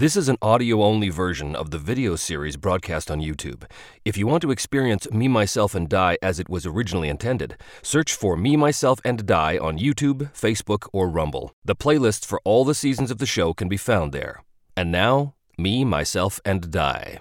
[0.00, 3.64] This is an audio only version of the video series broadcast on YouTube.
[4.02, 8.14] If you want to experience Me, Myself, and Die as it was originally intended, search
[8.14, 11.52] for Me, Myself, and Die on YouTube, Facebook, or Rumble.
[11.66, 14.42] The playlists for all the seasons of the show can be found there.
[14.74, 17.18] And now, Me, Myself, and Die.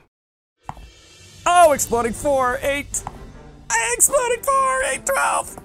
[1.46, 3.04] Oh, exploding 4, 8.
[3.98, 5.58] Exploding 4, 8, 12.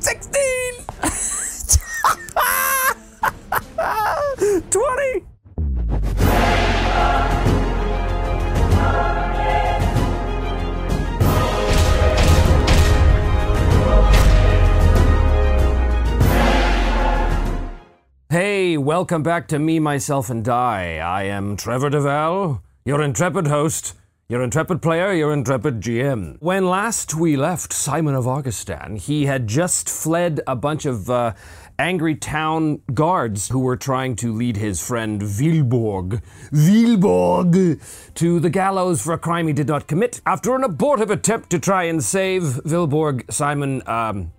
[0.00, 0.42] 16.
[4.70, 5.31] 20.
[18.32, 20.96] Hey, welcome back to Me, Myself, and Die.
[20.96, 23.94] I am Trevor DeVal, your intrepid host,
[24.26, 26.38] your intrepid player, your intrepid GM.
[26.40, 31.34] When last we left Simon of Augustan, he had just fled a bunch of uh,
[31.78, 36.22] angry town guards who were trying to lead his friend Vilborg,
[36.52, 40.22] Vilborg, to the gallows for a crime he did not commit.
[40.24, 44.32] After an abortive attempt to try and save Vilborg, Simon, um,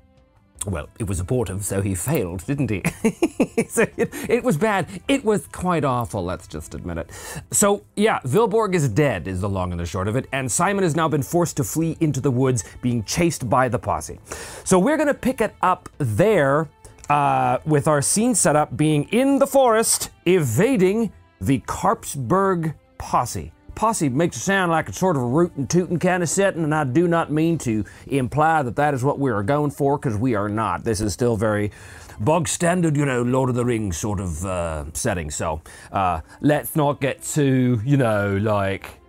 [0.65, 2.83] well, it was abortive, so he failed, didn't he?
[3.67, 4.87] so it, it, was bad.
[5.07, 7.11] It was quite awful, let's just admit it.
[7.51, 10.83] So, yeah, Vilborg is dead, is the long and the short of it, and Simon
[10.83, 14.19] has now been forced to flee into the woods, being chased by the posse.
[14.63, 16.69] So, we're going to pick it up there
[17.09, 23.51] uh, with our scene setup being in the forest, evading the Karpsberg posse.
[23.75, 26.73] Posse makes it sound like it's sort of a rootin' tootin' kind of setting, and
[26.73, 30.17] I do not mean to imply that that is what we are going for, because
[30.17, 30.83] we are not.
[30.83, 31.71] This is still very
[32.19, 35.31] bog standard, you know, Lord of the Rings sort of uh, setting.
[35.31, 38.99] So uh, let's not get too, you know, like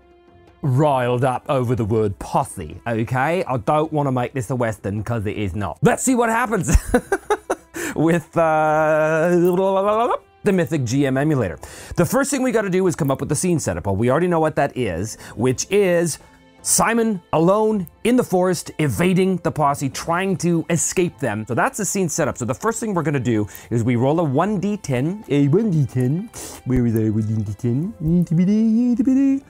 [0.62, 3.44] riled up over the word posse, okay?
[3.44, 5.78] I don't want to make this a western because it is not.
[5.82, 6.74] Let's see what happens
[7.94, 9.28] with uh,
[10.44, 11.58] the Mythic GM emulator.
[11.96, 13.86] The first thing we got to do is come up with the scene setup.
[13.86, 16.18] Well, we already know what that is, which is
[16.62, 21.44] Simon alone in the forest, evading the posse, trying to escape them.
[21.46, 22.38] So that's the scene setup.
[22.38, 25.24] So the first thing we're gonna do is we roll a 1d10.
[25.28, 26.66] A 1d10.
[26.66, 29.42] Where is a 1d10?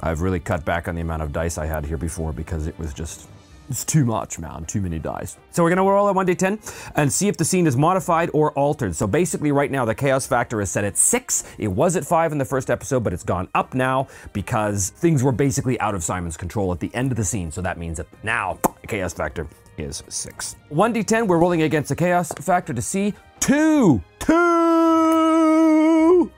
[0.00, 2.78] I've really cut back on the amount of dice I had here before because it
[2.78, 3.28] was just
[3.68, 4.64] it's too much, man.
[4.64, 5.36] Too many dice.
[5.50, 8.96] So we're gonna roll a 1d10 and see if the scene is modified or altered.
[8.96, 11.44] So basically, right now, the chaos factor is set at six.
[11.58, 15.22] It was at five in the first episode, but it's gone up now because things
[15.22, 17.50] were basically out of Simon's control at the end of the scene.
[17.50, 19.46] So that means that now the chaos factor
[19.76, 20.56] is six.
[20.72, 24.02] 1d10, we're rolling against the chaos factor to see two.
[24.18, 24.78] Two!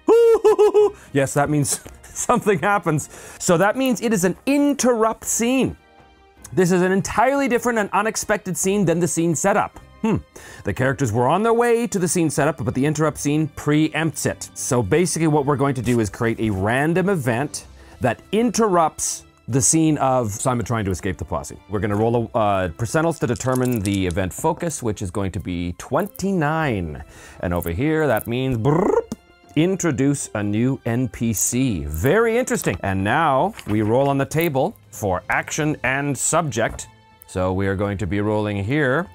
[1.13, 3.09] yes, that means something happens.
[3.39, 5.77] So that means it is an interrupt scene.
[6.53, 9.79] This is an entirely different and unexpected scene than the scene setup.
[10.03, 10.17] Hmm.
[10.65, 14.25] The characters were on their way to the scene setup, but the interrupt scene preempts
[14.27, 14.51] it.
[14.55, 17.67] So basically, what we're going to do is create a random event
[18.01, 21.59] that interrupts the scene of Simon trying to escape the posse.
[21.69, 25.33] We're going to roll a uh, percentiles to determine the event focus, which is going
[25.33, 27.03] to be 29.
[27.41, 28.57] And over here, that means
[29.57, 31.87] introduce a new NPC.
[31.87, 32.79] Very interesting.
[32.83, 36.89] And now we roll on the table for action and subject.
[37.27, 39.09] So we are going to be rolling here.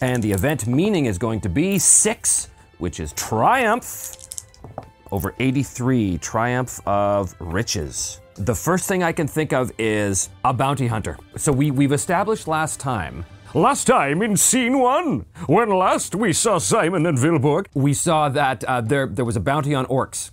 [0.00, 4.16] And the event meaning is going to be six, which is triumph
[5.10, 8.20] over 83, triumph of riches.
[8.34, 11.18] The first thing I can think of is a bounty hunter.
[11.36, 13.24] So we, we've established last time
[13.54, 18.62] Last time in scene one, when last we saw Simon and Vilborg, we saw that
[18.64, 20.32] uh, there, there was a bounty on orcs.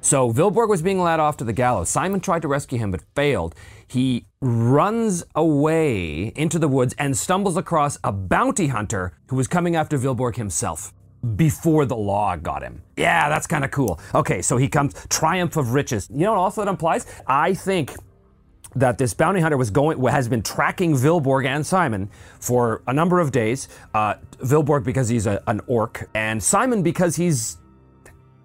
[0.00, 1.88] So Vilborg was being led off to the gallows.
[1.88, 3.56] Simon tried to rescue him but failed.
[3.86, 9.76] He runs away into the woods and stumbles across a bounty hunter who was coming
[9.76, 10.92] after Vilborg himself
[11.36, 12.82] before the law got him.
[12.96, 13.98] Yeah, that's kind of cool.
[14.14, 16.08] Okay, so he comes, triumph of riches.
[16.12, 17.06] You know what also that implies?
[17.26, 17.94] I think
[18.76, 23.20] that this bounty hunter was going has been tracking Vilborg and Simon for a number
[23.20, 23.68] of days.
[23.94, 27.58] Uh, Vilborg because he's a, an orc, and Simon because he's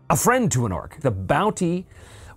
[0.10, 1.00] a friend to an orc.
[1.02, 1.88] The bounty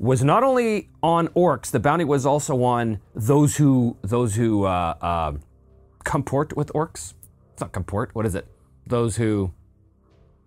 [0.02, 4.94] was not only on orcs; the bounty was also on those who those who uh,
[5.00, 5.32] uh,
[6.04, 7.14] comport with orcs.
[7.52, 8.14] It's not comport.
[8.14, 8.46] What is it?
[8.86, 9.52] Those who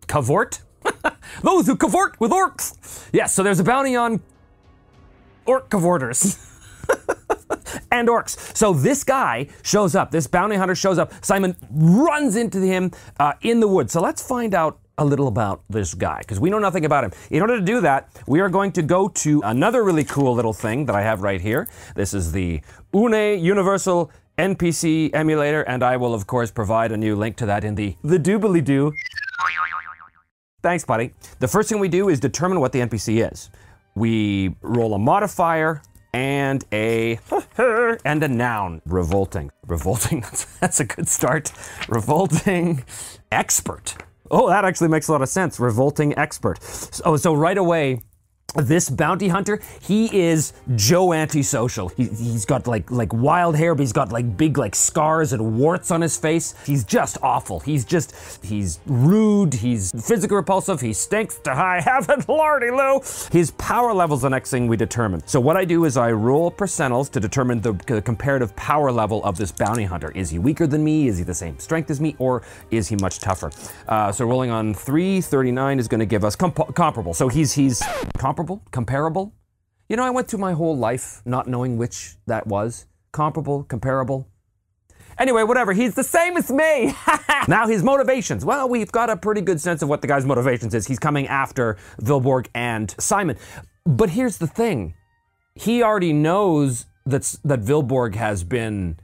[0.08, 0.62] cavort.
[1.42, 3.08] those who cavort with orcs.
[3.14, 3.34] Yes.
[3.34, 4.22] So there's a bounty on
[5.46, 6.38] orc cavorters.
[7.92, 8.56] and orcs.
[8.56, 11.14] So this guy shows up, this bounty hunter shows up.
[11.24, 13.94] Simon runs into him uh, in the woods.
[13.94, 17.12] So let's find out a little about this guy because we know nothing about him.
[17.30, 20.54] In order to do that, we are going to go to another really cool little
[20.54, 21.68] thing that I have right here.
[21.96, 22.62] This is the
[22.94, 27.64] Une Universal NPC emulator, and I will, of course, provide a new link to that
[27.64, 28.94] in the the doobly doo.
[30.62, 31.14] Thanks, buddy.
[31.40, 33.50] The first thing we do is determine what the NPC is.
[33.96, 35.82] we roll a modifier
[36.14, 37.20] and a
[38.06, 38.82] and a noun.
[38.86, 39.52] Revolting.
[39.68, 40.22] Revolting.
[40.22, 41.52] That's, that's a good start.
[41.88, 42.84] Revolting
[43.32, 43.96] expert.
[44.32, 45.60] Oh, that actually makes a lot of sense.
[45.60, 46.62] Revolting expert.
[46.64, 48.02] So, oh, so right away,
[48.56, 51.90] this bounty hunter, he is Joe antisocial.
[51.90, 55.58] He, he's got like like wild hair, but he's got like big like scars and
[55.58, 56.56] warts on his face.
[56.66, 57.60] He's just awful.
[57.60, 58.14] He's just
[58.44, 59.54] he's rude.
[59.54, 60.82] He's physically repulsive.
[60.82, 63.02] He stinks to high heaven, lordy loo.
[63.32, 65.26] His power level's the next thing we determine.
[65.28, 69.24] So what I do is I roll percentiles to determine the, the comparative power level
[69.24, 70.12] of this bounty hunter.
[70.12, 71.08] Is he weaker than me?
[71.08, 73.52] Is he the same strength as me, or is he much tougher?
[73.88, 77.14] Uh, so rolling on three thirty nine is going to give us comp- comparable.
[77.14, 77.82] So he's he's
[78.18, 79.34] comparable comparable.
[79.90, 82.86] You know, I went through my whole life not knowing which that was.
[83.12, 84.28] Comparable, comparable.
[85.18, 86.94] Anyway, whatever, he's the same as me.
[87.48, 88.44] now, his motivations.
[88.44, 90.88] Well, we've got a pretty good sense of what the guy's motivations is.
[90.88, 93.38] He's coming after Vilborg and Simon.
[93.86, 94.96] But here's the thing
[95.56, 98.98] he already knows that's, that Vilborg has been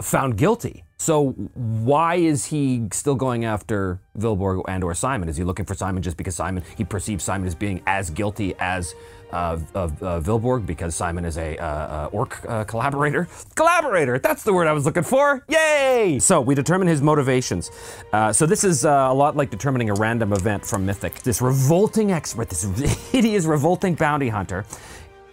[0.00, 0.84] found guilty.
[1.04, 5.28] So why is he still going after Vilborg and or Simon?
[5.28, 8.54] Is he looking for Simon just because Simon he perceives Simon as being as guilty
[8.58, 8.94] as
[9.30, 9.88] uh, uh,
[10.20, 13.28] Vilborg because Simon is a uh, uh orc uh, collaborator?
[13.54, 15.44] Collaborator, that's the word I was looking for.
[15.50, 16.18] Yay!
[16.20, 17.70] So we determine his motivations.
[18.10, 21.22] Uh, so this is a lot like determining a random event from Mythic.
[21.22, 22.62] This revolting expert, this
[23.12, 24.64] hideous, revolting bounty hunter.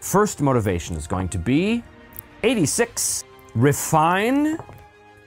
[0.01, 1.81] First motivation is going to be
[2.43, 3.23] 86.
[3.55, 4.57] Refine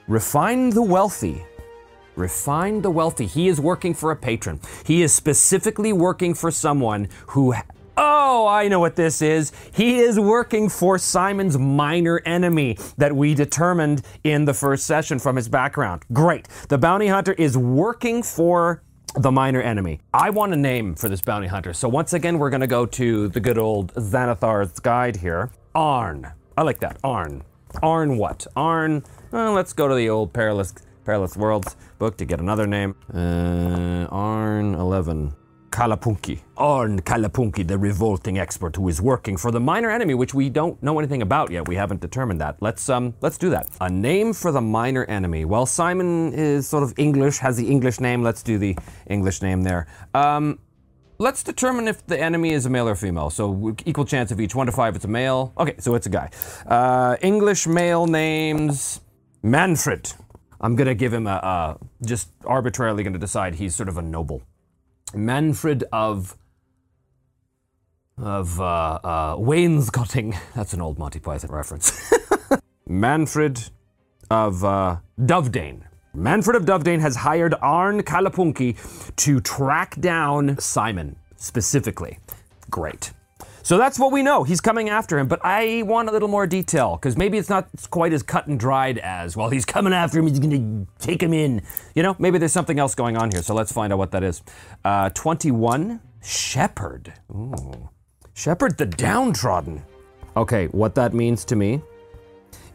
[0.06, 1.42] Refine the wealthy.
[2.14, 3.24] Refine the wealthy.
[3.24, 4.60] He is working for a patron.
[4.84, 7.54] He is specifically working for someone who.
[7.96, 9.50] Oh, I know what this is.
[9.72, 15.36] He is working for Simon's minor enemy that we determined in the first session from
[15.36, 16.02] his background.
[16.12, 16.48] Great.
[16.68, 18.82] The bounty hunter is working for
[19.14, 20.00] the minor enemy.
[20.12, 21.72] I want a name for this bounty hunter.
[21.72, 25.50] So once again, we're going to go to the good old Xanathar's guide here.
[25.74, 26.30] Arn.
[26.58, 26.98] I like that.
[27.02, 27.42] Arn.
[27.82, 28.46] Arn what?
[28.54, 29.02] Arn
[29.34, 32.94] let's go to the old Perilous, Perilous Worlds book to get another name.
[33.12, 35.34] Uh, Arn 11.
[35.70, 36.40] Kalapunki.
[36.56, 40.80] Arn Kalapunki, the revolting expert who is working for the minor enemy, which we don't
[40.84, 41.66] know anything about yet.
[41.66, 42.56] We haven't determined that.
[42.60, 43.66] Let's um let's do that.
[43.80, 45.44] A name for the minor enemy.
[45.44, 48.22] Well, Simon is sort of English, has the English name.
[48.22, 48.78] Let's do the
[49.08, 49.88] English name there.
[50.14, 50.60] Um,
[51.18, 53.30] let's determine if the enemy is a male or female.
[53.30, 54.54] So equal chance of each.
[54.54, 55.52] One to five, it's a male.
[55.58, 56.30] Okay, so it's a guy.
[56.68, 59.00] Uh, English male names.
[59.44, 60.14] Manfred.
[60.58, 64.42] I'm gonna give him a, a just arbitrarily gonna decide he's sort of a noble.
[65.14, 66.38] Manfred of
[68.16, 70.34] of uh, uh, Wainscoting.
[70.54, 72.10] That's an old Monty Python reference.
[72.88, 73.68] Manfred
[74.30, 75.82] of uh, Dovedane.
[76.14, 82.18] Manfred of Dovedane has hired Arn Kalapunki to track down Simon specifically.
[82.70, 83.12] Great.
[83.64, 84.44] So that's what we know.
[84.44, 87.66] He's coming after him, but I want a little more detail because maybe it's not
[87.88, 91.22] quite as cut and dried as, well, he's coming after him, he's going to take
[91.22, 91.62] him in.
[91.94, 93.40] You know, maybe there's something else going on here.
[93.40, 94.42] So let's find out what that is.
[94.84, 97.14] Uh, 21, Shepherd.
[97.30, 97.88] Ooh.
[98.34, 99.82] Shepherd the downtrodden.
[100.36, 101.80] Okay, what that means to me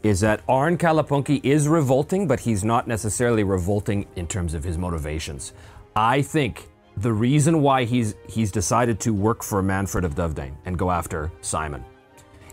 [0.02, 4.76] is that Arn Kalapunki is revolting, but he's not necessarily revolting in terms of his
[4.76, 5.54] motivations.
[5.96, 10.78] I think the reason why he's he's decided to work for Manfred of Dovedane and
[10.78, 11.84] go after Simon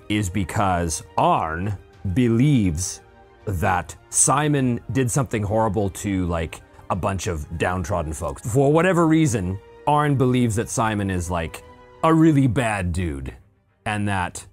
[0.08, 1.76] is because Arn
[2.14, 3.00] believes
[3.46, 8.42] that Simon did something horrible to like a bunch of downtrodden folks.
[8.52, 11.62] For whatever reason, Arn believes that Simon is like
[12.04, 13.34] a really bad dude
[13.84, 14.46] and that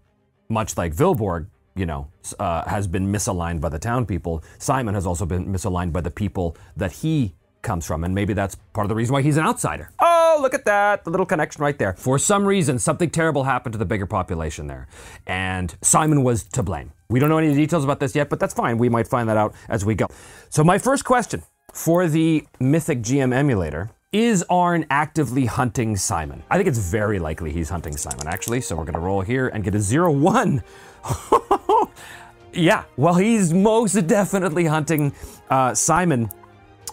[0.50, 2.08] much like Vilborg, you know,
[2.40, 6.12] uh, has been misaligned by the town people, Simon has also been misaligned by the
[6.12, 8.04] people that he comes from.
[8.04, 9.90] And maybe that's part of the reason why he's an outsider.
[10.00, 11.04] Oh, look at that.
[11.04, 11.94] The little connection right there.
[11.94, 14.88] For some reason, something terrible happened to the bigger population there.
[15.26, 16.92] And Simon was to blame.
[17.10, 18.78] We don't know any details about this yet, but that's fine.
[18.78, 20.08] We might find that out as we go.
[20.50, 26.44] So, my first question for the Mythic GM emulator is Arn actively hunting Simon?
[26.50, 28.62] I think it's very likely he's hunting Simon, actually.
[28.62, 30.64] So, we're going to roll here and get a 0 1.
[32.54, 35.14] yeah, well, he's most definitely hunting
[35.50, 36.32] uh, Simon.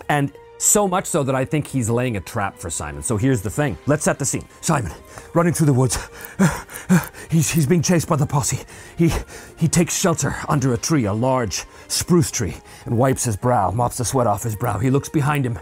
[0.08, 3.02] And so much so that I think he's laying a trap for Simon.
[3.02, 3.78] So here's the thing.
[3.86, 4.46] Let's set the scene.
[4.60, 4.92] Simon,
[5.34, 5.98] running through the woods.
[7.30, 8.58] He's, he's being chased by the posse.
[8.98, 9.12] He,
[9.56, 13.98] he takes shelter under a tree, a large spruce tree, and wipes his brow, mops
[13.98, 14.78] the sweat off his brow.
[14.78, 15.56] He looks behind him.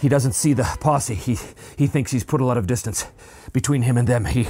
[0.00, 1.16] He doesn't see the posse.
[1.16, 1.36] He,
[1.76, 3.06] he thinks he's put a lot of distance
[3.52, 4.26] between him and them.
[4.26, 4.46] He,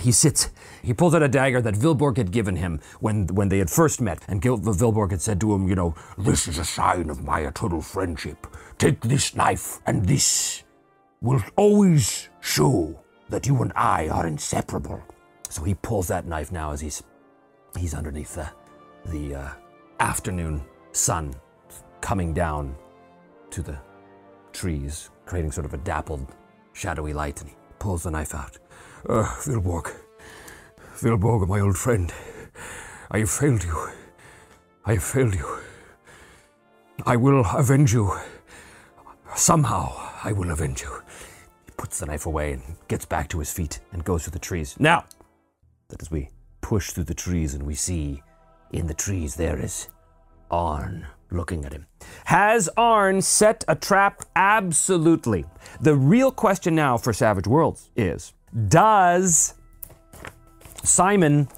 [0.00, 0.50] he sits.
[0.82, 4.00] He pulls out a dagger that Vilborg had given him when, when they had first
[4.00, 4.24] met.
[4.26, 7.40] And Gil- Vilborg had said to him, you know, this is a sign of my
[7.40, 8.46] eternal friendship.
[8.80, 10.64] Take this knife, and this
[11.20, 15.02] will always show that you and I are inseparable.
[15.50, 17.02] So he pulls that knife now as he's
[17.76, 18.48] he's underneath the
[19.04, 19.48] the uh,
[19.98, 21.34] afternoon sun
[22.00, 22.74] coming down
[23.50, 23.78] to the
[24.54, 26.34] trees, creating sort of a dappled,
[26.72, 28.56] shadowy light, and he pulls the knife out.
[29.06, 29.94] Uh, Vilborg,
[30.96, 32.14] Vilborg, my old friend,
[33.10, 33.90] I have failed you.
[34.86, 35.58] I have failed you.
[37.04, 38.18] I will avenge you.
[39.40, 39.90] Somehow,
[40.22, 41.00] I will avenge you.
[41.64, 44.38] He puts the knife away and gets back to his feet and goes through the
[44.38, 44.76] trees.
[44.78, 45.06] Now,
[45.88, 46.28] that as we
[46.60, 48.22] push through the trees and we see
[48.72, 49.88] in the trees there is
[50.50, 51.86] Arn looking at him.
[52.26, 54.26] Has Arn set a trap?
[54.36, 55.46] Absolutely.
[55.80, 58.34] The real question now for Savage Worlds is
[58.68, 59.54] Does
[60.82, 61.48] Simon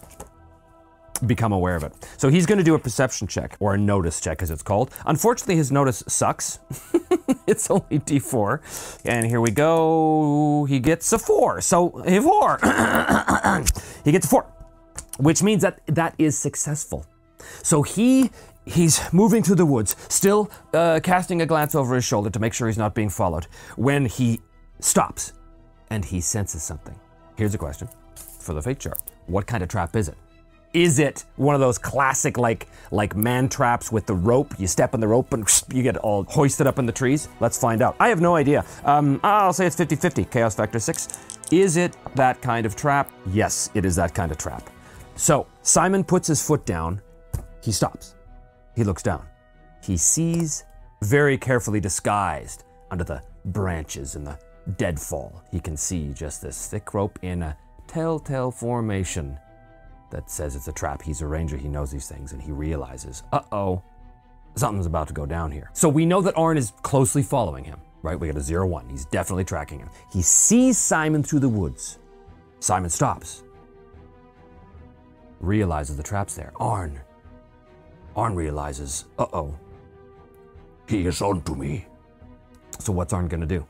[1.26, 1.92] become aware of it?
[2.16, 4.90] So he's going to do a perception check, or a notice check as it's called.
[5.06, 6.58] Unfortunately, his notice sucks.
[7.46, 9.00] it's only d4.
[9.04, 10.64] And here we go.
[10.68, 11.60] He gets a 4.
[11.60, 12.58] So, a 4.
[14.04, 14.46] he gets a 4,
[15.18, 17.06] which means that that is successful.
[17.62, 18.30] So he
[18.64, 22.54] he's moving through the woods, still uh, casting a glance over his shoulder to make
[22.54, 24.40] sure he's not being followed, when he
[24.80, 25.32] stops
[25.90, 26.94] and he senses something.
[27.36, 30.16] Here's a question for the fate chart What kind of trap is it?
[30.72, 34.54] Is it one of those classic like like man traps with the rope?
[34.58, 37.28] You step on the rope and you get all hoisted up in the trees?
[37.40, 37.96] Let's find out.
[38.00, 38.64] I have no idea.
[38.84, 40.30] Um, I'll say it's 50-50.
[40.30, 41.08] Chaos factor six.
[41.50, 43.10] Is it that kind of trap?
[43.26, 44.70] Yes, it is that kind of trap.
[45.16, 47.02] So Simon puts his foot down.
[47.62, 48.14] He stops.
[48.74, 49.26] He looks down.
[49.84, 50.64] He sees,
[51.02, 54.38] very carefully disguised under the branches and the
[54.78, 59.38] deadfall, he can see just this thick rope in a telltale formation
[60.12, 61.02] that says it's a trap.
[61.02, 63.82] He's a ranger, he knows these things, and he realizes, uh oh,
[64.54, 65.70] something's about to go down here.
[65.72, 68.18] So we know that Arn is closely following him, right?
[68.18, 68.88] We got a zero one.
[68.88, 69.90] He's definitely tracking him.
[70.12, 71.98] He sees Simon through the woods.
[72.60, 73.42] Simon stops,
[75.40, 76.52] realizes the trap's there.
[76.60, 77.00] Arn
[78.14, 79.58] Arn realizes, uh oh,
[80.86, 81.86] he is on to me.
[82.78, 83.66] So what's Arn gonna do?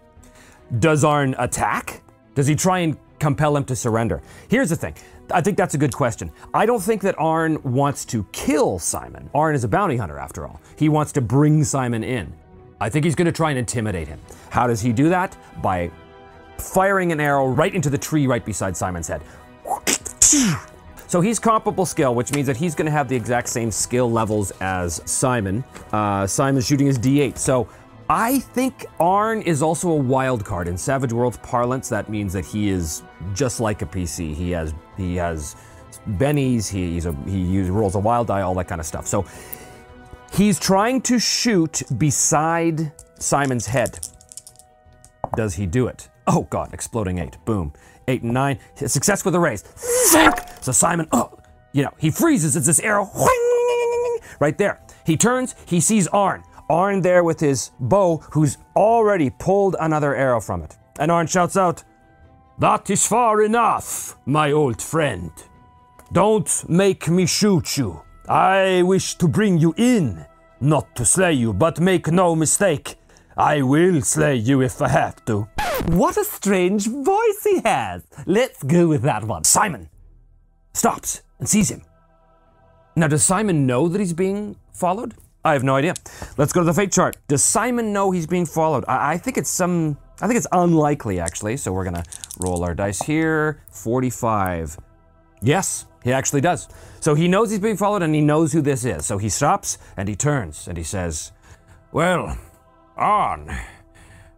[0.78, 2.02] Does Arn attack?
[2.34, 4.20] Does he try and compel him to surrender?
[4.48, 4.94] Here's the thing.
[5.32, 6.30] I think that's a good question.
[6.54, 9.30] I don't think that Arn wants to kill Simon.
[9.34, 10.60] Arn is a bounty hunter, after all.
[10.76, 12.32] He wants to bring Simon in.
[12.80, 14.20] I think he's going to try and intimidate him.
[14.50, 15.36] How does he do that?
[15.62, 15.90] By
[16.58, 19.22] firing an arrow right into the tree right beside Simon's head.
[21.06, 24.10] So he's comparable skill, which means that he's going to have the exact same skill
[24.10, 25.62] levels as Simon.
[25.92, 27.36] Uh, Simon's shooting his D8.
[27.36, 27.68] So
[28.08, 31.88] I think Arn is also a wild card in Savage Worlds parlance.
[31.88, 33.02] That means that he is
[33.34, 34.34] just like a PC.
[34.34, 35.56] He has he has
[36.10, 36.68] bennies.
[36.68, 39.06] He, a, he rolls a wild die, all that kind of stuff.
[39.06, 39.24] So
[40.32, 43.98] he's trying to shoot beside Simon's head.
[45.36, 46.08] Does he do it?
[46.26, 46.72] Oh God!
[46.74, 47.36] Exploding eight.
[47.44, 47.72] Boom
[48.08, 48.58] eight, and nine.
[48.74, 49.64] Success with a raise.
[50.60, 51.38] So Simon, oh,
[51.72, 52.56] you know, he freezes.
[52.56, 53.10] It's this arrow
[54.40, 54.80] right there.
[55.04, 55.54] He turns.
[55.66, 56.44] He sees Arn.
[56.70, 60.76] Arn there with his bow, who's already pulled another arrow from it.
[60.98, 61.82] And Arn shouts out,
[62.58, 65.30] That is far enough, my old friend.
[66.12, 68.02] Don't make me shoot you.
[68.28, 70.24] I wish to bring you in,
[70.60, 72.96] not to slay you, but make no mistake.
[73.36, 75.48] I will slay you if I have to.
[75.86, 78.04] What a strange voice he has.
[78.26, 79.44] Let's go with that one.
[79.44, 79.88] Simon
[80.74, 81.82] stops and sees him.
[82.94, 85.14] Now, does Simon know that he's being followed?
[85.44, 85.94] I have no idea.
[86.36, 87.16] Let's go to the fate chart.
[87.26, 88.84] Does Simon know he's being followed?
[88.86, 89.96] I, I think it's some.
[90.22, 91.56] I think it's unlikely, actually.
[91.56, 92.04] So we're gonna
[92.38, 93.60] roll our dice here.
[93.70, 94.78] 45.
[95.42, 96.68] Yes, he actually does.
[97.00, 99.04] So he knows he's being followed and he knows who this is.
[99.04, 101.32] So he stops and he turns and he says,
[101.90, 102.38] Well,
[102.96, 103.50] Arn.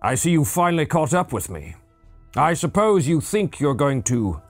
[0.00, 1.76] I see you finally caught up with me.
[2.36, 4.40] I suppose you think you're going to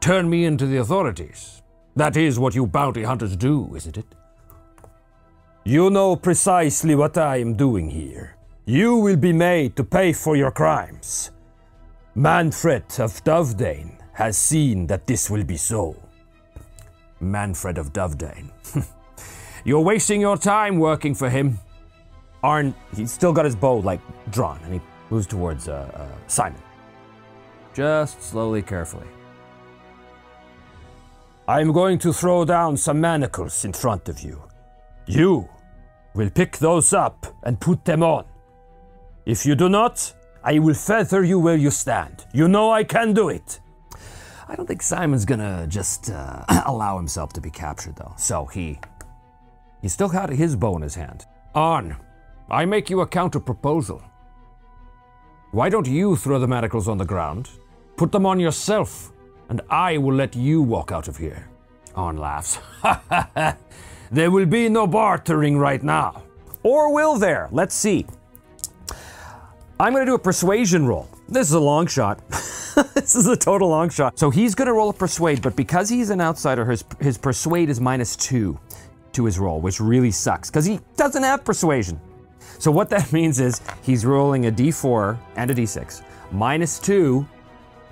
[0.00, 1.62] turn me into the authorities.
[1.96, 4.06] That is what you bounty hunters do, isn't it?
[5.64, 8.36] You know precisely what I am doing here.
[8.66, 11.30] You will be made to pay for your crimes.
[12.14, 15.94] Manfred of Dovedane has seen that this will be so.
[17.20, 18.48] Manfred of Dovedane.
[19.64, 21.58] You're wasting your time working for him.
[22.42, 24.80] Arn, he's still got his bow like drawn, and he
[25.10, 26.62] moves towards uh, uh, Simon.
[27.74, 29.08] Just slowly, carefully.
[31.46, 34.42] I'm going to throw down some manacles in front of you.
[35.06, 35.50] You
[36.14, 38.24] will pick those up and put them on.
[39.26, 40.12] If you do not,
[40.42, 42.26] I will feather you where you stand.
[42.34, 43.60] You know I can do it.
[44.46, 48.12] I don't think Simon's gonna just uh, allow himself to be captured, though.
[48.18, 48.78] So he
[49.80, 51.24] he still had his bow in his hand.
[51.54, 51.96] Arn,
[52.50, 54.02] I make you a counter proposal.
[55.52, 57.48] Why don't you throw the manacles on the ground?
[57.96, 59.12] Put them on yourself,
[59.48, 61.48] and I will let you walk out of here.
[61.94, 62.58] Arn laughs.
[64.10, 66.24] there will be no bartering right now.
[66.62, 67.48] Or will there?
[67.52, 68.06] Let's see.
[69.78, 71.08] I'm going to do a persuasion roll.
[71.28, 72.20] This is a long shot.
[72.94, 74.18] this is a total long shot.
[74.18, 77.68] So he's going to roll a persuade, but because he's an outsider, his, his persuade
[77.68, 78.58] is minus two
[79.12, 82.00] to his roll, which really sucks because he doesn't have persuasion.
[82.58, 87.26] So what that means is he's rolling a d4 and a d6, minus two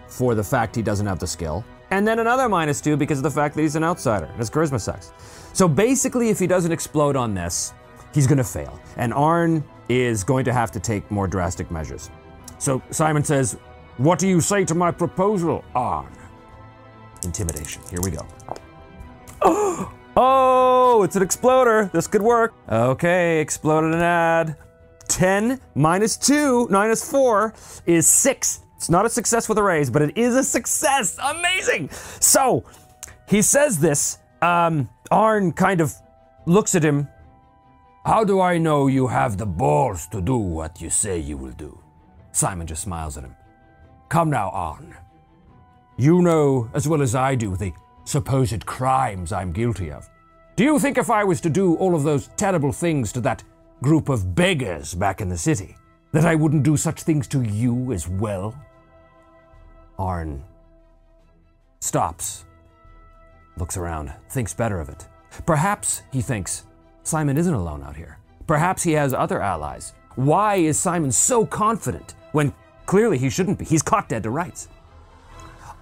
[0.07, 3.25] for the fact he doesn't have the skill, and then another minus two because of
[3.25, 4.27] the fact that he's an outsider.
[4.39, 5.13] His charisma sucks.
[5.53, 7.73] So basically, if he doesn't explode on this,
[8.15, 8.81] he's going to fail.
[8.97, 12.11] And Arn is going to have to take more drastic measures.
[12.59, 13.59] So Simon says,
[13.97, 16.13] What do you say to my proposal, Arn?
[17.25, 17.83] Intimidation.
[17.91, 18.27] Here we go.
[20.15, 21.89] Oh, it's an exploder.
[21.95, 22.53] This could work.
[22.71, 24.57] Okay, exploded an ad.
[25.09, 27.55] 10 minus 2 minus 4
[27.87, 28.61] is 6.
[28.77, 31.17] It's not a success with a raise, but it is a success.
[31.19, 31.89] Amazing.
[32.21, 32.65] So
[33.27, 34.19] he says this.
[34.43, 35.95] Um, Arn kind of
[36.47, 37.09] looks at him.
[38.05, 41.53] How do I know you have the balls to do what you say you will
[41.53, 41.79] do?
[42.33, 43.37] Simon just smiles at him.
[44.09, 44.97] Come now, Arn.
[45.97, 47.73] You know as well as I do the
[48.05, 50.11] supposed crimes I'm guilty of.
[50.57, 53.45] Do you think if I was to do all of those terrible things to that
[53.83, 55.77] group of beggars back in the city,
[56.11, 58.53] that I wouldn't do such things to you as well?
[59.97, 60.43] Arn
[61.79, 62.47] stops,
[63.57, 65.07] looks around, thinks better of it.
[65.47, 66.65] Perhaps, he thinks,
[67.03, 68.19] Simon isn't alone out here.
[68.47, 69.93] Perhaps he has other allies.
[70.17, 72.53] Why is Simon so confident when
[72.87, 73.65] clearly he shouldn't be?
[73.65, 74.69] He's caught dead to rights.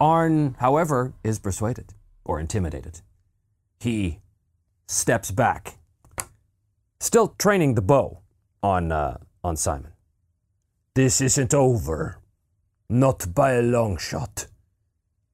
[0.00, 3.00] Arn, however, is persuaded or intimidated.
[3.80, 4.20] He
[4.86, 5.78] steps back,
[7.00, 8.20] still training the bow
[8.62, 9.92] on, uh, on Simon.
[10.94, 12.18] This isn't over.
[12.88, 14.46] Not by a long shot.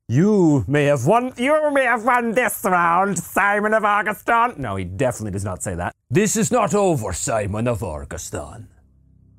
[0.09, 1.33] You may have won.
[1.37, 4.57] You may have won this round, Simon of Argostan.
[4.57, 5.97] No, he definitely does not say that.
[6.09, 8.69] This is not over, Simon of Argostan.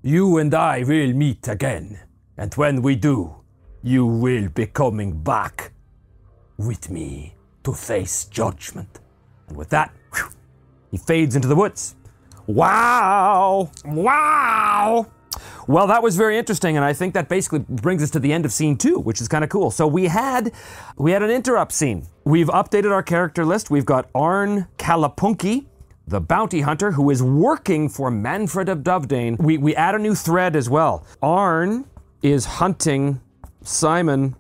[0.02, 2.02] You and I will meet again,
[2.38, 3.38] and when we do,
[3.82, 5.72] you will be coming back
[6.58, 9.00] with me to face judgment.
[9.48, 10.28] And with that, whew,
[10.92, 11.96] he fades into the woods.
[12.46, 13.72] Wow!
[13.86, 15.08] Wow!
[15.68, 18.46] Well, that was very interesting, and I think that basically brings us to the end
[18.46, 19.72] of scene two, which is kind of cool.
[19.72, 20.52] So we had
[20.98, 22.08] we had an interrupt scene.
[22.24, 23.70] We've updated our character list.
[23.70, 25.66] We've got Arn Kalapunki,
[26.08, 29.40] the bounty hunter who is working for Manfred of Dovedane.
[29.40, 31.06] We we add a new thread as well.
[31.22, 31.86] Arn
[32.22, 33.22] is hunting
[33.62, 34.36] Simon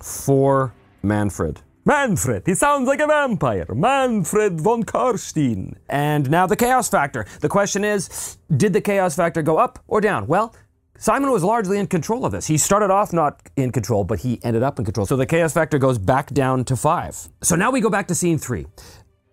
[0.00, 1.60] for Manfred.
[1.86, 3.66] Manfred, he sounds like a vampire.
[3.74, 5.76] Manfred von Carstein.
[5.88, 7.26] And now the chaos factor.
[7.40, 10.26] The question is did the chaos factor go up or down?
[10.26, 10.54] Well,
[10.96, 12.46] Simon was largely in control of this.
[12.46, 15.06] He started off not in control, but he ended up in control.
[15.06, 17.16] So the chaos factor goes back down to five.
[17.42, 18.66] So now we go back to scene three.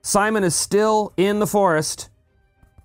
[0.02, 2.10] Simon is still in the forest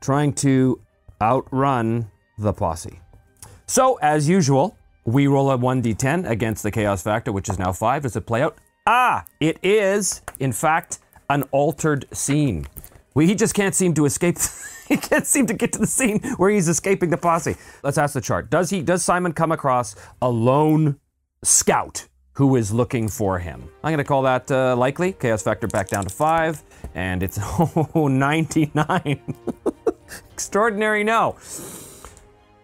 [0.00, 0.80] trying to
[1.20, 3.00] outrun the posse.
[3.66, 8.02] So, as usual, we roll a 1d10 against the chaos factor, which is now five.
[8.02, 8.58] Does it play out?
[8.86, 12.66] Ah, it is, in fact, an altered scene.
[13.14, 14.36] We, he just can't seem to escape.
[14.88, 17.56] he can't seem to get to the scene where he's escaping the posse.
[17.82, 18.48] Let's ask the chart.
[18.48, 18.82] Does he?
[18.82, 21.00] Does Simon come across a lone
[21.42, 23.68] scout who is looking for him?
[23.82, 25.14] I'm going to call that uh, likely.
[25.14, 26.62] Chaos factor back down to five,
[26.94, 27.38] and it's
[27.94, 29.34] oh 99.
[30.32, 31.36] Extraordinary no.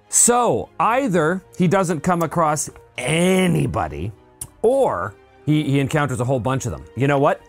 [0.09, 4.13] So either he doesn't come across anybody,
[4.61, 5.15] or
[5.47, 6.85] he, he encounters a whole bunch of them.
[6.97, 7.41] You know what?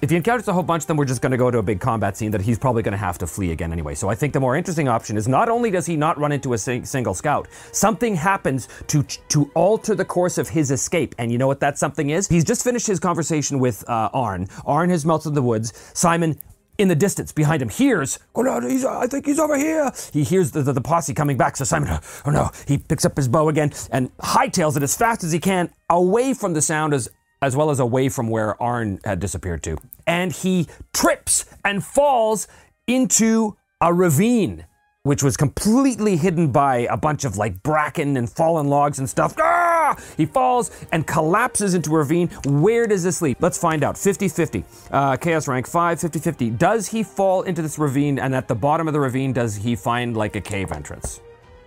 [0.00, 1.62] If he encounters a whole bunch of them, we're just going to go to a
[1.62, 3.94] big combat scene that he's probably going to have to flee again anyway.
[3.94, 6.54] So I think the more interesting option is not only does he not run into
[6.54, 11.14] a sing- single scout, something happens to to alter the course of his escape.
[11.18, 12.26] And you know what that something is?
[12.26, 14.48] He's just finished his conversation with uh, Arn.
[14.66, 15.72] Arn has melted the woods.
[15.94, 16.36] Simon
[16.78, 19.92] in the distance behind him hears, oh no, he's, I think he's over here.
[20.12, 21.56] He hears the, the, the posse coming back.
[21.56, 25.22] So Simon, oh no, he picks up his bow again and hightails it as fast
[25.22, 27.08] as he can away from the sound as,
[27.42, 29.76] as well as away from where Arn had disappeared to.
[30.06, 32.46] And he trips and falls
[32.86, 34.64] into a ravine,
[35.02, 39.34] which was completely hidden by a bunch of like bracken and fallen logs and stuff.
[39.40, 39.96] Ah!
[40.16, 42.28] He falls and collapses into a ravine.
[42.46, 43.36] Where does this lead?
[43.40, 43.98] Let's find out.
[43.98, 44.64] 50 50.
[44.90, 46.50] Uh, chaos rank 5, 50 50.
[46.50, 49.74] Does he fall into this ravine and at the bottom of the ravine, does he
[49.74, 51.20] find like a cave entrance?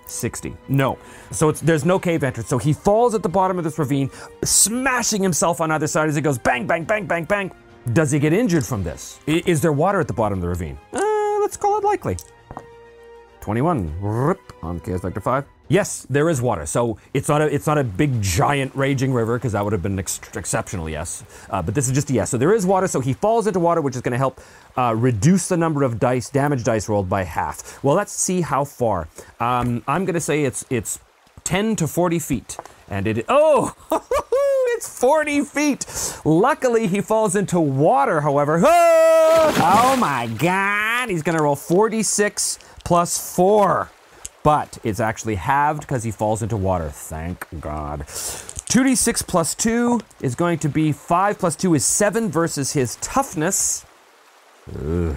[0.08, 0.56] 60.
[0.70, 0.98] No.
[1.32, 2.50] So it's, there's no cave entrance.
[2.50, 4.10] So he falls at the bottom of this ravine,
[4.44, 7.52] smashing himself on either side as he goes bang, bang, bang, bang, bang.
[7.94, 9.20] Does he get injured from this?
[9.28, 10.78] I- Is there water at the bottom of the ravine?
[10.94, 12.18] Uh, let's call it likely.
[13.46, 15.46] 21 Rip, on chaos factor 5.
[15.68, 16.66] Yes, there is water.
[16.66, 19.84] So it's not a it's not a big giant raging river because that would have
[19.84, 21.24] been ex- exceptional yes.
[21.52, 22.32] Uh, but this is just a yes.
[22.32, 22.88] So there is water.
[22.88, 24.42] So he falls into water, which is going to help
[24.78, 27.84] uh, reduce the number of dice damage dice rolled by half.
[27.84, 29.08] Well, let's see how far.
[29.40, 30.98] Um, I'm going to say it's it's
[31.44, 32.58] 10 to 40 feet,
[32.90, 33.76] and it oh.
[34.76, 35.86] It's 40 feet.
[36.26, 38.62] Luckily, he falls into water, however.
[38.62, 41.10] Oh, oh my God.
[41.10, 43.90] He's going to roll 46 plus 4
[44.46, 46.90] but it's actually halved because he falls into water.
[46.90, 48.02] Thank God.
[48.02, 53.84] 2d6 plus 2 is going to be 5 plus 2 is 7 versus his toughness.
[54.70, 55.16] Ugh.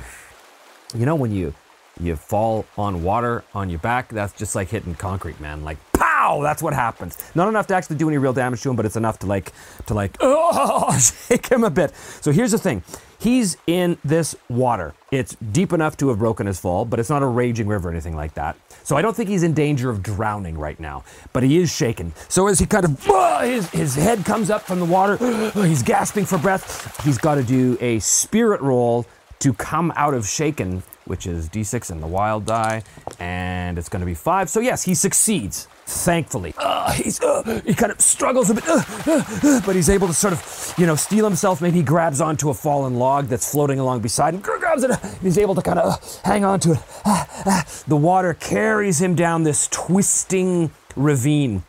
[0.95, 1.53] You know when you
[2.01, 5.63] you fall on water on your back, that's just like hitting concrete, man.
[5.63, 7.19] Like pow, that's what happens.
[7.35, 9.53] Not enough to actually do any real damage to him, but it's enough to like
[9.87, 10.97] to like oh,
[11.29, 11.95] shake him a bit.
[12.23, 12.83] So here's the thing.
[13.19, 14.95] He's in this water.
[15.11, 17.93] It's deep enough to have broken his fall, but it's not a raging river or
[17.93, 18.57] anything like that.
[18.85, 22.13] So I don't think he's in danger of drowning right now, but he is shaken.
[22.29, 25.17] So as he kind of, uh, his, his head comes up from the water,
[25.67, 27.05] he's gasping for breath.
[27.05, 29.05] He's got to do a spirit roll
[29.41, 32.83] to come out of shaken, which is d6 and the wild die,
[33.19, 34.49] and it's to be five.
[34.49, 35.69] So yes, he succeeds.
[35.87, 39.89] Thankfully, uh, he's uh, he kind of struggles a bit, uh, uh, uh, but he's
[39.89, 41.63] able to sort of, you know, steel himself.
[41.63, 44.91] Maybe he grabs onto a fallen log that's floating along beside him, grabs it.
[44.91, 47.85] And he's able to kind of hang on to it.
[47.89, 51.63] the water carries him down this twisting ravine,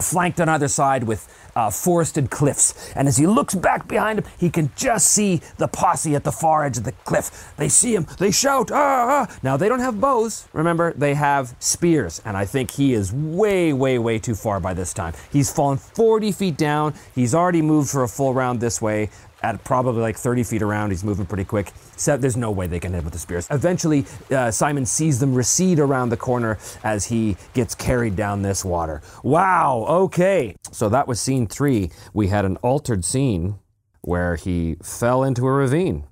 [0.00, 2.92] flanked on either side with uh, forested cliffs.
[2.94, 6.30] And as he looks back behind him, he can just see the posse at the
[6.30, 7.52] far edge of the cliff.
[7.56, 9.38] They see him, they shout, ah, ah.
[9.42, 12.20] Now, they don't have bows, remember, they have spears.
[12.24, 15.14] And I think he is way, way, way too far by this time.
[15.32, 16.94] He's fallen 40 feet down.
[17.14, 19.10] He's already moved for a full round this way
[19.46, 20.90] at probably like 30 feet around.
[20.90, 21.72] He's moving pretty quick.
[21.96, 23.46] So there's no way they can hit with the spears.
[23.50, 28.64] Eventually, uh, Simon sees them recede around the corner as he gets carried down this
[28.64, 29.02] water.
[29.22, 30.56] Wow, okay.
[30.72, 31.90] So that was scene three.
[32.12, 33.58] We had an altered scene
[34.02, 36.04] where he fell into a ravine.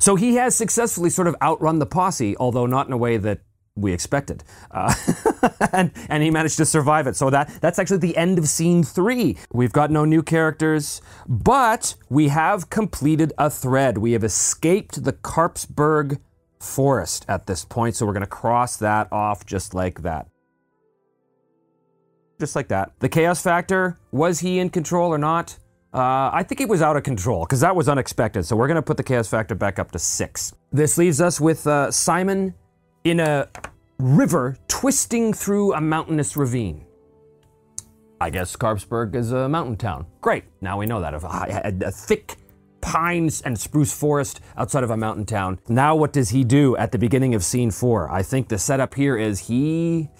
[0.00, 3.40] So he has successfully sort of outrun the posse, although not in a way that
[3.80, 4.44] we expected.
[4.70, 4.94] Uh,
[5.72, 7.16] and, and he managed to survive it.
[7.16, 9.36] So that, that's actually the end of scene three.
[9.52, 13.98] We've got no new characters, but we have completed a thread.
[13.98, 16.20] We have escaped the Karpsberg
[16.60, 17.96] forest at this point.
[17.96, 20.28] So we're going to cross that off just like that.
[22.38, 22.92] Just like that.
[23.00, 25.58] The chaos factor, was he in control or not?
[25.92, 28.44] Uh, I think it was out of control because that was unexpected.
[28.44, 30.54] So we're going to put the chaos factor back up to six.
[30.70, 32.54] This leaves us with uh, Simon
[33.10, 33.48] in a
[33.98, 36.84] river twisting through a mountainous ravine.
[38.20, 40.06] I guess Karpsberg is a mountain town.
[40.20, 41.14] Great, now we know that.
[41.14, 42.36] A, a, thick
[42.80, 45.60] pines and spruce forest outside of a mountain town.
[45.68, 48.10] Now, what does he do at the beginning of scene four?
[48.10, 50.10] I think the setup here is he.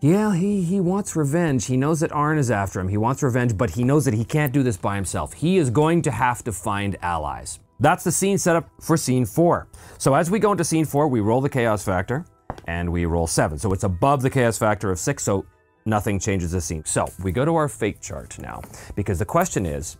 [0.00, 1.66] Yeah, he, he wants revenge.
[1.66, 2.88] He knows that Arn is after him.
[2.88, 5.32] He wants revenge, but he knows that he can't do this by himself.
[5.32, 7.60] He is going to have to find allies.
[7.80, 9.68] That's the scene setup for scene four.
[9.98, 12.24] So as we go into scene four, we roll the chaos factor
[12.66, 13.58] and we roll seven.
[13.58, 15.46] So it's above the chaos factor of six, so
[15.84, 16.84] nothing changes the scene.
[16.84, 18.62] So we go to our fate chart now
[18.94, 19.96] because the question is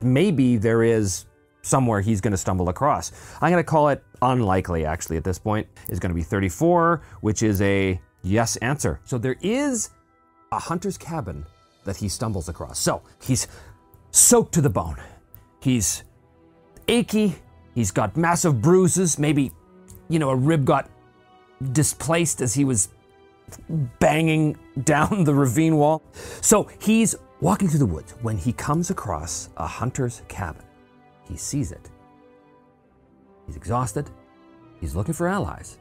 [0.00, 1.26] maybe there is
[1.62, 3.12] somewhere he's going to stumble across.
[3.40, 5.66] I'm going to call it unlikely actually at this point.
[5.88, 9.00] Is going to be 34, which is a yes answer.
[9.04, 9.90] So there is
[10.52, 11.44] a hunter's cabin
[11.84, 12.78] that he stumbles across.
[12.78, 13.46] So he's
[14.10, 14.96] soaked to the bone.
[15.60, 16.04] He's
[16.90, 17.36] achy.
[17.74, 19.18] He's got massive bruises.
[19.18, 19.52] Maybe,
[20.08, 20.90] you know, a rib got
[21.72, 22.88] displaced as he was
[23.98, 26.02] banging down the ravine wall.
[26.40, 30.64] So he's walking through the woods when he comes across a hunter's cabin.
[31.28, 31.88] He sees it.
[33.46, 34.10] He's exhausted.
[34.80, 35.78] He's looking for allies.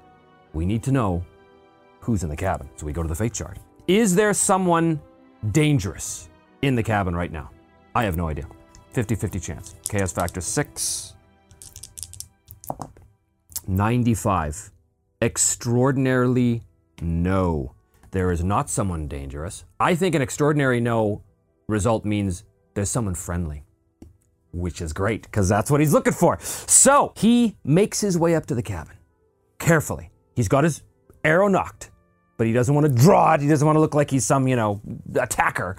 [0.54, 1.24] We need to know
[2.00, 2.70] who's in the cabin.
[2.76, 3.58] So we go to the fate chart.
[3.88, 5.00] Is there someone
[5.52, 6.30] dangerous
[6.62, 7.50] in the cabin right now?
[7.96, 8.48] I have no idea.
[8.94, 9.76] 50 50 chance.
[9.88, 11.14] Chaos factor 6.
[13.68, 14.72] 95.
[15.22, 16.64] Extraordinarily
[17.02, 17.74] no.
[18.12, 19.66] There is not someone dangerous.
[19.80, 21.22] I think an extraordinary no
[21.68, 23.64] result means there's someone friendly,
[24.52, 26.40] which is great because that's what he's looking for.
[26.40, 28.96] So he makes his way up to the cabin
[29.60, 30.10] carefully.
[30.36, 30.82] He's got his
[31.24, 31.92] arrow nocked,
[32.38, 33.42] but he doesn't want to draw it.
[33.42, 34.82] He doesn't want to look like he's some, you know,
[35.16, 35.78] attacker.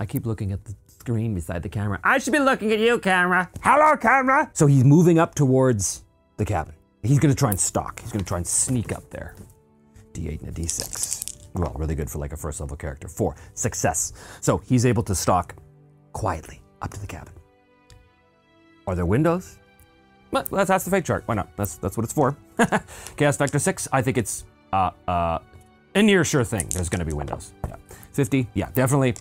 [0.00, 1.98] I keep looking at the screen beside the camera.
[2.04, 3.50] I should be looking at you, camera.
[3.60, 4.48] Hello, camera.
[4.54, 6.04] So he's moving up towards
[6.36, 6.74] the cabin.
[7.02, 8.00] He's to try and stalk.
[8.00, 9.34] He's to try and sneak up there.
[10.12, 11.48] D8 and a D6.
[11.54, 13.08] Well, really good for like a first level character.
[13.08, 14.12] Four, success.
[14.40, 15.56] So he's able to stalk
[16.12, 17.32] quietly up to the cabin.
[18.86, 19.58] Are there windows?
[20.30, 21.24] That's, that's the fate chart.
[21.26, 21.48] Why not?
[21.56, 22.36] That's, that's what it's for.
[23.16, 25.40] Chaos Factor 6, I think it's uh, uh,
[25.96, 26.68] a near sure thing.
[26.68, 27.52] There's to be windows.
[27.68, 27.76] Yeah.
[28.12, 28.48] 50.
[28.54, 29.14] Yeah, definitely,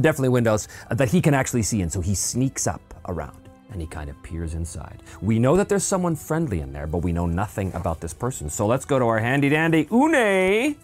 [0.00, 1.90] definitely windows uh, that he can actually see in.
[1.90, 5.02] So he sneaks up around and he kind of peers inside.
[5.20, 8.48] We know that there's someone friendly in there, but we know nothing about this person.
[8.48, 10.76] So let's go to our handy dandy Une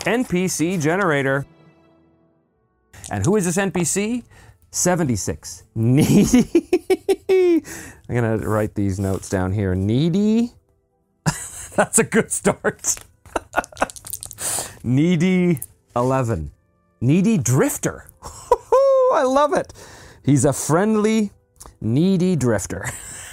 [0.00, 1.46] NPC generator.
[3.10, 4.24] And who is this NPC?
[4.70, 5.62] 76.
[5.74, 7.64] Needy.
[8.08, 9.74] I'm to write these notes down here.
[9.74, 10.52] Needy.
[11.76, 12.96] That's a good start.
[14.84, 15.60] Needy
[15.94, 16.50] 11.
[17.00, 18.08] Needy Drifter.
[19.16, 19.72] I love it.
[20.24, 21.30] He's a friendly,
[21.80, 22.88] needy drifter.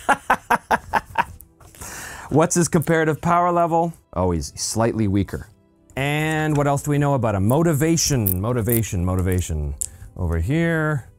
[2.30, 3.93] What's his comparative power level?
[4.13, 5.50] Oh, he's slightly weaker.
[5.96, 7.48] And what else do we know about him?
[7.48, 9.76] Motivation, motivation, motivation.
[10.15, 11.10] Over here,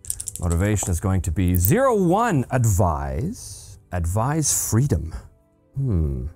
[0.40, 3.78] motivation is going to be zero one advise.
[3.92, 5.14] Advise freedom.
[5.76, 6.26] Hmm.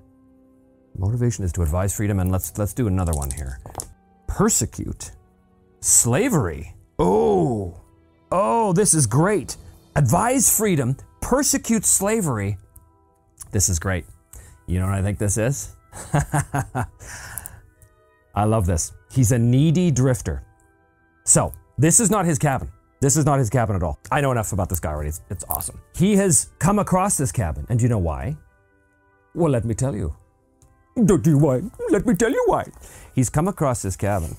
[0.96, 3.60] Motivation is to advise freedom, and let's let's do another one here.
[4.26, 5.12] Persecute.
[5.80, 6.74] Slavery.
[6.98, 7.80] Oh.
[8.30, 9.56] Oh, this is great.
[9.96, 12.58] Advise freedom, persecute slavery.
[13.52, 14.04] This is great.
[14.66, 15.74] You know what I think this is?
[18.34, 18.92] I love this.
[19.10, 20.42] He's a needy drifter.
[21.24, 22.70] So, this is not his cabin.
[23.00, 23.98] This is not his cabin at all.
[24.10, 25.08] I know enough about this guy already.
[25.08, 25.80] It's, it's awesome.
[25.94, 28.36] He has come across this cabin, and do you know why?
[29.34, 30.14] Well, let me tell you.
[31.04, 31.62] Don't you why?
[31.90, 32.64] Let me tell you why.
[33.14, 34.36] He's come across this cabin,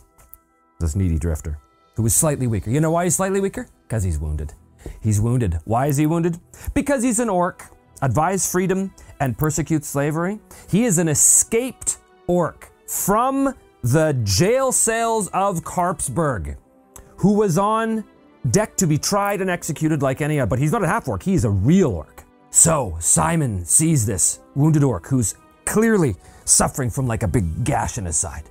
[0.79, 1.57] this needy drifter,
[1.95, 2.69] who is slightly weaker.
[2.69, 3.67] You know why he's slightly weaker?
[3.89, 4.53] Because he's wounded.
[5.01, 5.59] He's wounded.
[5.65, 6.39] Why is he wounded?
[6.75, 7.65] Because he's an orc,
[8.03, 10.39] advise freedom, and persecute slavery.
[10.69, 11.97] He is an escaped
[12.27, 16.55] orc from the jail cells of Karpsburg,
[17.17, 18.05] who was on
[18.51, 20.47] deck to be tried and executed like any other.
[20.47, 22.23] But he's not a half orc, he's a real orc.
[22.51, 25.33] So Simon sees this wounded orc who's
[25.65, 28.43] clearly suffering from like a big gash in his side.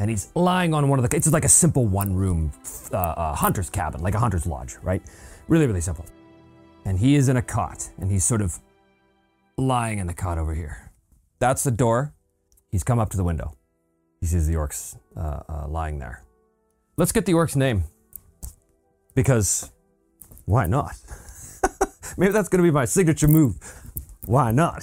[0.00, 2.52] And he's lying on one of the, it's like a simple one room
[2.90, 5.02] uh, uh, hunter's cabin, like a hunter's lodge, right?
[5.46, 6.06] Really, really simple.
[6.86, 8.58] And he is in a cot and he's sort of
[9.58, 10.90] lying in the cot over here.
[11.38, 12.14] That's the door.
[12.70, 13.52] He's come up to the window.
[14.22, 16.22] He sees the orcs uh, uh, lying there.
[16.96, 17.84] Let's get the orc's name.
[19.14, 19.70] Because
[20.46, 20.96] why not?
[22.16, 23.58] Maybe that's going to be my signature move.
[24.24, 24.82] Why not?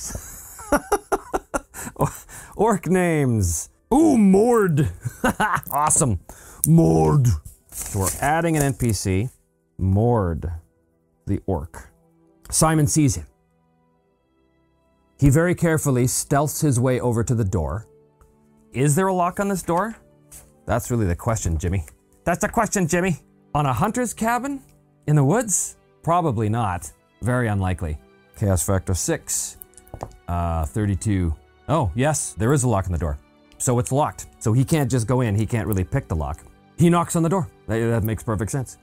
[2.55, 3.69] Orc names.
[3.93, 4.89] Ooh, Mord.
[5.71, 6.19] awesome.
[6.67, 7.27] Mord.
[7.71, 9.29] So we're adding an NPC.
[9.77, 10.51] Mord,
[11.25, 11.89] the orc.
[12.49, 13.27] Simon sees him.
[15.19, 17.87] He very carefully stealths his way over to the door.
[18.73, 19.95] Is there a lock on this door?
[20.65, 21.85] That's really the question, Jimmy.
[22.23, 23.17] That's the question, Jimmy.
[23.55, 24.61] On a hunter's cabin?
[25.07, 25.77] In the woods?
[26.03, 26.91] Probably not.
[27.21, 27.97] Very unlikely.
[28.37, 29.57] Chaos factor 6.
[30.27, 31.33] Uh, 32.
[31.69, 33.17] Oh, yes, there is a lock on the door.
[33.57, 34.27] So it's locked.
[34.39, 35.35] So he can't just go in.
[35.35, 36.43] He can't really pick the lock.
[36.77, 37.49] He knocks on the door.
[37.67, 38.77] That, that makes perfect sense.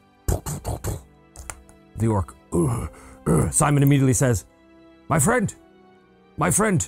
[1.97, 2.35] The orc.
[2.53, 2.91] "Ugh,
[3.27, 4.47] ugh." Simon immediately says,
[5.09, 5.55] My friend,
[6.37, 6.87] my friend,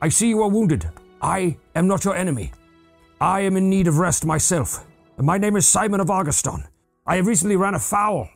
[0.00, 0.88] I see you are wounded.
[1.20, 2.52] I am not your enemy.
[3.20, 4.86] I am in need of rest myself.
[5.18, 6.64] My name is Simon of Auguston.
[7.06, 8.28] I have recently ran afoul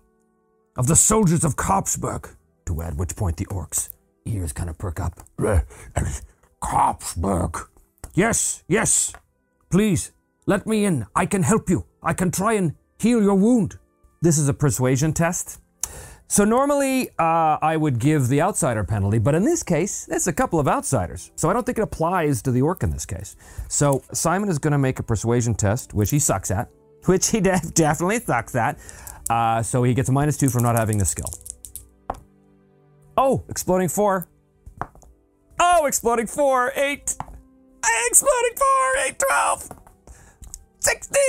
[0.76, 2.34] of the soldiers of Karpsburg.
[2.66, 3.90] To which point the orc's
[4.24, 5.20] ears kind of perk up.
[6.62, 7.69] Karpsburg.
[8.14, 9.12] Yes, yes.
[9.70, 10.12] Please,
[10.46, 11.07] let me in.
[11.14, 11.87] I can help you.
[12.03, 13.79] I can try and heal your wound.
[14.20, 15.61] This is a persuasion test.
[16.27, 20.33] So normally uh, I would give the outsider penalty, but in this case, it's a
[20.33, 21.33] couple of outsiders.
[21.35, 23.37] So I don't think it applies to the orc in this case.
[23.68, 26.68] So Simon is going to make a persuasion test, which he sucks at,
[27.07, 28.79] which he def- definitely sucks at.
[29.29, 31.31] Uh, so he gets a minus two from not having the skill.
[33.16, 34.29] Oh, exploding four.
[35.59, 37.16] Oh, exploding four, eight.
[38.06, 39.68] Exploding four, eight, twelve.
[40.80, 41.20] 16!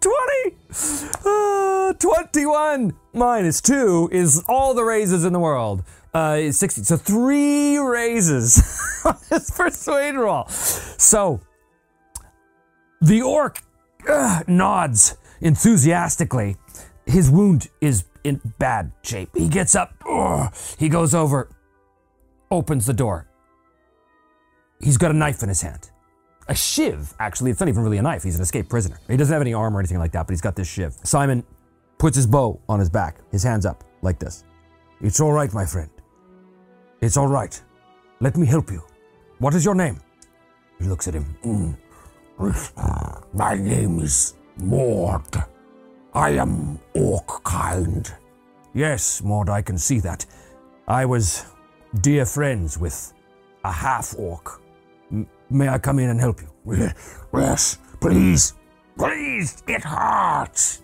[0.00, 0.56] 20!
[1.24, 5.84] Uh, 21 minus 2 is all the raises in the world.
[6.12, 6.82] Uh, 60.
[6.82, 8.58] So three raises
[9.04, 10.46] on this persuade roll.
[10.48, 11.40] So
[13.00, 13.62] the orc
[14.08, 16.56] uh, nods enthusiastically.
[17.06, 19.30] His wound is in bad shape.
[19.34, 19.94] He gets up.
[20.08, 21.48] ugh, he goes over,
[22.50, 23.26] opens the door.
[24.80, 25.90] He's got a knife in his hand.
[26.48, 27.50] A shiv, actually.
[27.50, 28.22] It's not even really a knife.
[28.22, 28.98] He's an escaped prisoner.
[29.08, 30.94] He doesn't have any arm or anything like that, but he's got this shiv.
[31.04, 31.44] Simon
[31.98, 34.44] puts his bow on his back, his hands up, like this.
[35.00, 35.90] It's all right, my friend.
[37.00, 37.60] It's all right.
[38.20, 38.82] Let me help you.
[39.38, 40.00] What is your name?
[40.78, 41.36] He looks at him.
[41.44, 41.76] "Mm.
[43.34, 45.36] My name is Mord.
[46.14, 48.12] I am orc kind.
[48.74, 50.26] Yes, Mord, I can see that.
[50.88, 51.44] I was
[52.00, 53.12] dear friends with
[53.64, 54.60] a half orc.
[55.10, 56.48] M- may I come in and help you?
[57.34, 58.54] Yes, please.
[58.96, 60.82] Please, it hurts.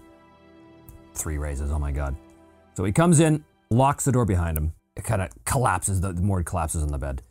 [1.15, 2.17] Three raises, oh my god.
[2.75, 4.73] So he comes in, locks the door behind him.
[4.97, 7.23] It kind of collapses, the, the Mord collapses on the bed.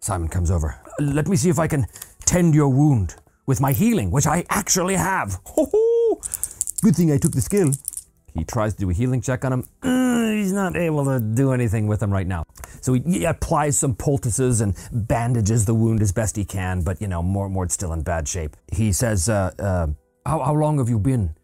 [0.00, 0.80] Simon comes over.
[0.98, 1.86] Let me see if I can
[2.24, 5.40] tend your wound with my healing, which I actually have.
[5.46, 6.20] Ho-ho!
[6.82, 7.72] Good thing I took the skill.
[8.34, 9.64] He tries to do a healing check on him.
[9.82, 12.44] Uh, he's not able to do anything with him right now.
[12.80, 17.00] So he, he applies some poultices and bandages the wound as best he can, but
[17.00, 18.56] you know, Mord, Mord's still in bad shape.
[18.72, 19.88] He says, uh, uh,
[20.26, 21.34] how, how long have you been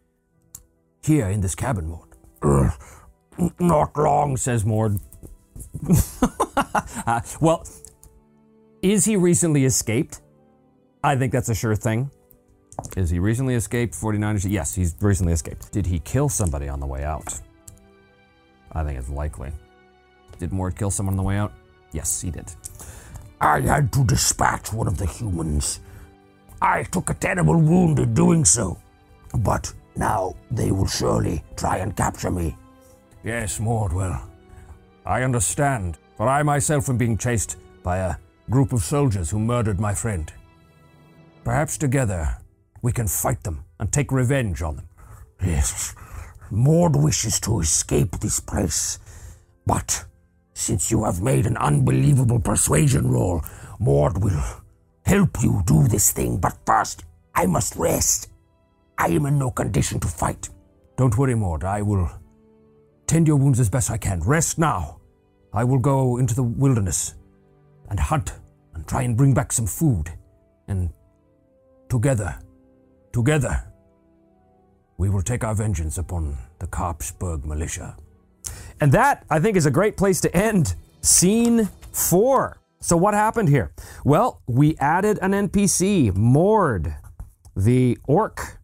[1.03, 2.09] here in this cabin, Mord?
[2.41, 2.69] "Uh,
[3.59, 4.97] not long, says Mord.
[7.05, 7.65] Uh, well,
[8.81, 10.19] is he recently escaped?
[11.03, 12.11] I think that's a sure thing.
[12.95, 14.49] Is he recently escaped 49ers?
[14.49, 15.71] Yes, he's recently escaped.
[15.71, 17.39] Did he kill somebody on the way out?
[18.71, 19.51] I think it's likely.
[20.39, 21.53] Did Mord kill someone on the way out?
[21.91, 22.51] Yes, he did.
[23.41, 25.79] I had to dispatch one of the humans.
[26.61, 28.77] I took a terrible wound in doing so.
[29.39, 32.55] But now they will surely try and capture me.
[33.23, 34.29] Yes, Mord, well,
[35.05, 38.15] I understand, for I myself am being chased by a
[38.49, 40.31] group of soldiers who murdered my friend.
[41.43, 42.37] Perhaps together
[42.81, 44.87] we can fight them and take revenge on them.
[45.41, 45.95] Yes,
[46.49, 48.99] Mord wishes to escape this place,
[49.65, 50.05] but
[50.53, 53.43] since you have made an unbelievable persuasion roll,
[53.79, 54.41] Mord will
[55.05, 56.37] help you do this thing.
[56.37, 58.29] But first, I must rest.
[58.97, 60.49] I am in no condition to fight.
[60.97, 61.63] Don't worry, Mord.
[61.63, 62.09] I will
[63.05, 64.21] tend your wounds as best I can.
[64.21, 64.99] Rest now.
[65.53, 67.13] I will go into the wilderness
[67.89, 68.33] and hunt
[68.73, 70.11] and try and bring back some food.
[70.67, 70.89] And
[71.87, 72.37] together,
[73.11, 73.63] together,
[74.97, 77.95] we will take our vengeance upon the Karpsburg militia.
[78.79, 82.59] And that, I think, is a great place to end scene four.
[82.79, 83.71] So, what happened here?
[84.05, 86.95] Well, we added an NPC, Mord,
[87.55, 88.59] the orc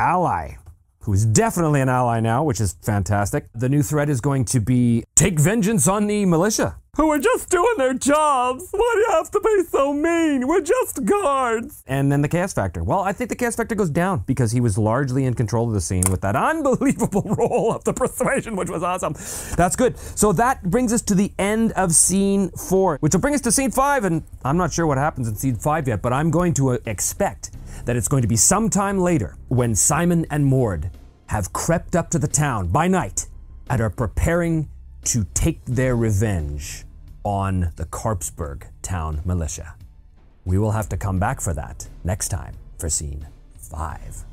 [0.00, 0.56] ally,
[1.04, 3.48] who is definitely an ally now, which is fantastic.
[3.54, 6.76] The new threat is going to be take vengeance on the militia.
[6.96, 8.68] Who are just doing their jobs.
[8.70, 10.46] Why do you have to be so mean?
[10.46, 11.82] We're just guards.
[11.88, 12.84] And then the chaos factor.
[12.84, 15.74] Well, I think the chaos factor goes down because he was largely in control of
[15.74, 19.14] the scene with that unbelievable roll of the persuasion, which was awesome.
[19.56, 19.98] That's good.
[19.98, 23.50] So that brings us to the end of scene four, which will bring us to
[23.50, 24.04] scene five.
[24.04, 26.78] And I'm not sure what happens in scene five yet, but I'm going to uh,
[26.86, 27.50] expect
[27.84, 30.90] that it's going to be sometime later when Simon and Mord
[31.26, 33.26] have crept up to the town by night
[33.68, 34.68] and are preparing
[35.04, 36.84] to take their revenge
[37.24, 39.74] on the Karpsburg town militia.
[40.44, 44.24] We will have to come back for that next time for scene five.